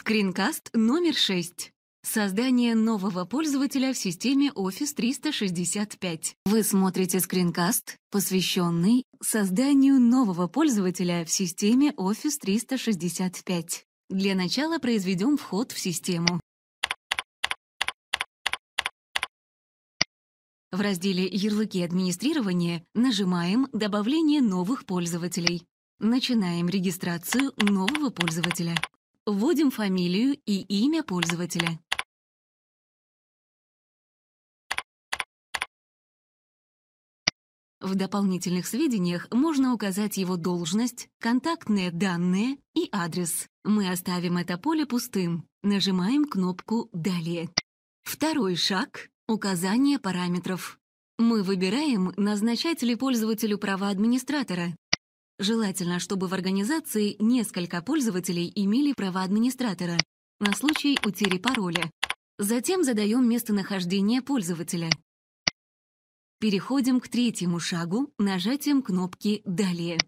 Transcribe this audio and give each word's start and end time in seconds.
Скринкаст 0.00 0.70
номер 0.74 1.12
6. 1.12 1.72
Создание 2.04 2.76
нового 2.76 3.24
пользователя 3.24 3.92
в 3.92 3.98
системе 3.98 4.52
Office 4.54 4.94
365. 4.94 6.36
Вы 6.46 6.62
смотрите 6.62 7.18
скринкаст, 7.18 7.96
посвященный 8.12 9.02
созданию 9.20 9.98
нового 9.98 10.46
пользователя 10.46 11.24
в 11.24 11.30
системе 11.30 11.90
Office 11.98 12.38
365. 12.40 13.86
Для 14.08 14.36
начала 14.36 14.78
произведем 14.78 15.36
вход 15.36 15.72
в 15.72 15.80
систему. 15.80 16.40
В 20.70 20.80
разделе 20.80 21.26
«Ярлыки 21.26 21.82
администрирования» 21.82 22.84
нажимаем 22.94 23.66
«Добавление 23.72 24.42
новых 24.42 24.86
пользователей». 24.86 25.64
Начинаем 25.98 26.68
регистрацию 26.68 27.52
нового 27.56 28.10
пользователя. 28.10 28.76
Вводим 29.30 29.70
фамилию 29.70 30.38
и 30.46 30.62
имя 30.86 31.02
пользователя. 31.02 31.78
В 37.78 37.94
дополнительных 37.94 38.66
сведениях 38.66 39.28
можно 39.30 39.74
указать 39.74 40.16
его 40.16 40.38
должность, 40.38 41.10
контактные 41.20 41.90
данные 41.90 42.56
и 42.74 42.88
адрес. 42.90 43.48
Мы 43.64 43.90
оставим 43.90 44.38
это 44.38 44.56
поле 44.56 44.86
пустым. 44.86 45.46
Нажимаем 45.62 46.24
кнопку 46.24 46.88
«Далее». 46.94 47.50
Второй 48.04 48.56
шаг— 48.56 49.10
указание 49.28 49.98
параметров. 49.98 50.78
Мы 51.18 51.42
выбираем, 51.42 52.14
назначать 52.16 52.82
ли 52.82 52.94
пользователю 52.94 53.58
права 53.58 53.90
администратора. 53.90 54.74
Желательно, 55.38 56.00
чтобы 56.00 56.26
в 56.26 56.34
организации 56.34 57.14
несколько 57.20 57.80
пользователей 57.80 58.50
имели 58.54 58.92
права 58.92 59.22
администратора 59.22 59.96
на 60.40 60.52
случай 60.52 60.98
утери 61.04 61.38
пароля. 61.38 61.90
Затем 62.38 62.82
задаем 62.82 63.28
местонахождение 63.28 64.20
пользователя. 64.20 64.90
Переходим 66.40 67.00
к 67.00 67.08
третьему 67.08 67.60
шагу 67.60 68.12
нажатием 68.18 68.82
кнопки 68.82 69.42
«Далее». 69.44 69.98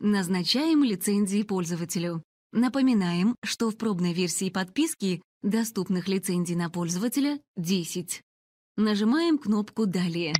Назначаем 0.00 0.82
лицензии 0.82 1.42
пользователю. 1.42 2.22
Напоминаем, 2.52 3.36
что 3.44 3.70
в 3.70 3.76
пробной 3.76 4.12
версии 4.12 4.50
подписки 4.50 5.22
доступных 5.42 6.08
лицензий 6.08 6.56
на 6.56 6.68
пользователя 6.68 7.40
10. 7.56 8.22
Нажимаем 8.76 9.38
кнопку 9.38 9.86
«Далее». 9.86 10.34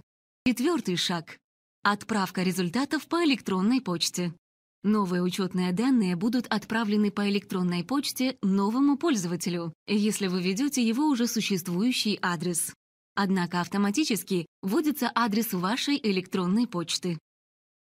Четвертый 0.47 0.97
шаг. 0.97 1.39
Отправка 1.83 2.43
результатов 2.43 3.09
по 3.09 3.25
электронной 3.25 3.81
почте. 3.81 4.35
Новые 4.83 5.23
учетные 5.23 5.73
данные 5.73 6.15
будут 6.15 6.47
отправлены 6.49 7.11
по 7.11 7.27
электронной 7.31 7.85
почте 7.85 8.37
новому 8.43 8.99
пользователю, 8.99 9.73
если 9.87 10.27
вы 10.27 10.43
ведете 10.43 10.87
его 10.87 11.07
уже 11.07 11.27
существующий 11.27 12.19
адрес. 12.21 12.75
Однако 13.15 13.63
автоматически 13.63 14.45
вводится 14.61 15.11
адрес 15.15 15.55
вашей 15.55 15.99
электронной 16.03 16.67
почты. 16.67 17.19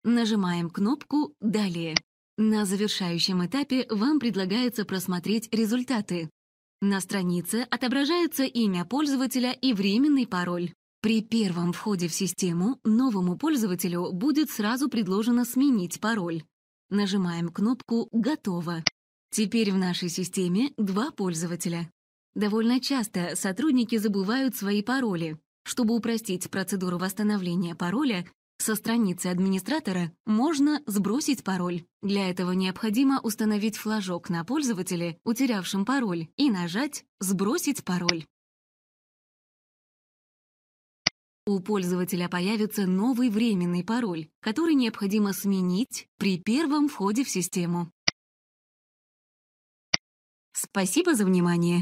Нажимаем 0.06 0.70
кнопку 0.70 1.34
«Далее». 1.42 1.98
На 2.38 2.64
завершающем 2.64 3.46
этапе 3.46 3.86
вам 3.90 4.22
предлагается 4.22 4.86
просмотреть 4.86 5.54
результаты. 5.54 6.30
На 6.82 7.02
странице 7.02 7.68
отображается 7.70 8.46
имя 8.46 8.86
пользователя 8.86 9.52
и 9.52 9.74
временный 9.74 10.26
пароль. 10.26 10.72
При 11.04 11.22
первом 11.22 11.74
входе 11.74 12.08
в 12.08 12.14
систему 12.14 12.80
новому 12.86 13.38
пользователю 13.38 14.14
будет 14.14 14.50
сразу 14.50 14.88
предложено 14.88 15.44
сменить 15.44 16.00
пароль. 16.00 16.46
Нажимаем 16.90 17.50
кнопку 17.50 18.08
«Готово». 18.14 18.86
Теперь 19.30 19.74
в 19.74 19.78
нашей 19.78 20.08
системе 20.08 20.72
два 20.78 21.12
пользователя. 21.12 21.92
Довольно 22.36 22.80
часто 22.80 23.36
сотрудники 23.36 23.98
забывают 23.98 24.56
свои 24.56 24.82
пароли. 24.82 25.38
Чтобы 25.66 25.94
упростить 25.94 26.50
процедуру 26.50 26.98
восстановления 26.98 27.76
пароля, 27.76 28.26
со 28.58 28.74
страницы 28.74 29.28
администратора 29.28 30.14
можно 30.26 30.82
сбросить 30.86 31.44
пароль. 31.44 31.84
Для 32.02 32.30
этого 32.30 32.54
необходимо 32.54 33.20
установить 33.20 33.76
флажок 33.76 34.30
на 34.30 34.46
пользователе, 34.46 35.18
утерявшем 35.26 35.84
пароль, 35.84 36.30
и 36.38 36.50
нажать 36.50 37.04
«Сбросить 37.20 37.84
пароль». 37.84 38.24
У 41.46 41.60
пользователя 41.60 42.30
появится 42.30 42.86
новый 42.86 43.30
временный 43.30 43.84
пароль, 43.84 44.30
который 44.40 44.76
необходимо 44.76 45.34
сменить 45.34 46.08
при 46.18 46.40
первом 46.40 46.88
входе 46.88 47.26
в 47.26 47.30
систему. 47.30 47.92
Спасибо 50.54 51.16
за 51.16 51.26
внимание! 51.26 51.72